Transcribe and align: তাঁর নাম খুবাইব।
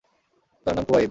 তাঁর 0.65 0.73
নাম 0.75 0.83
খুবাইব। 0.83 0.99